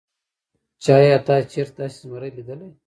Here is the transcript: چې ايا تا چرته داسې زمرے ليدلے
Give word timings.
چې 0.81 0.89
ايا 0.99 1.17
تا 1.27 1.35
چرته 1.53 1.75
داسې 1.79 1.97
زمرے 2.01 2.29
ليدلے 2.35 2.67